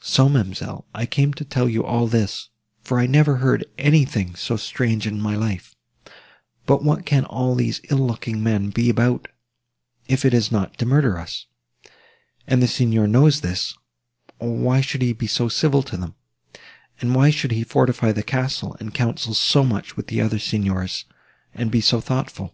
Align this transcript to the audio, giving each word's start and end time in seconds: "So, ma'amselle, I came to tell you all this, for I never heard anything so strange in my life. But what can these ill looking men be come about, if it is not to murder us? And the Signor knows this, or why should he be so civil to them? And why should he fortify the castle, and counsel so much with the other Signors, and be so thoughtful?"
"So, 0.00 0.28
ma'amselle, 0.28 0.86
I 0.92 1.06
came 1.06 1.32
to 1.34 1.44
tell 1.44 1.68
you 1.68 1.84
all 1.84 2.08
this, 2.08 2.48
for 2.82 2.98
I 2.98 3.06
never 3.06 3.36
heard 3.36 3.64
anything 3.78 4.34
so 4.34 4.56
strange 4.56 5.06
in 5.06 5.20
my 5.20 5.36
life. 5.36 5.72
But 6.66 6.82
what 6.82 7.06
can 7.06 7.24
these 7.56 7.80
ill 7.88 7.98
looking 8.04 8.42
men 8.42 8.70
be 8.70 8.86
come 8.86 8.90
about, 8.90 9.28
if 10.08 10.24
it 10.24 10.34
is 10.34 10.50
not 10.50 10.76
to 10.78 10.84
murder 10.84 11.16
us? 11.16 11.46
And 12.44 12.60
the 12.60 12.66
Signor 12.66 13.06
knows 13.06 13.40
this, 13.40 13.72
or 14.40 14.56
why 14.56 14.80
should 14.80 15.00
he 15.00 15.12
be 15.12 15.28
so 15.28 15.48
civil 15.48 15.84
to 15.84 15.96
them? 15.96 16.16
And 17.00 17.14
why 17.14 17.30
should 17.30 17.52
he 17.52 17.62
fortify 17.62 18.10
the 18.10 18.24
castle, 18.24 18.76
and 18.80 18.92
counsel 18.92 19.32
so 19.32 19.62
much 19.62 19.96
with 19.96 20.08
the 20.08 20.20
other 20.20 20.40
Signors, 20.40 21.04
and 21.54 21.70
be 21.70 21.80
so 21.80 22.00
thoughtful?" 22.00 22.52